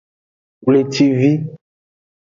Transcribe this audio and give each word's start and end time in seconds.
Wlecivi. 0.65 1.31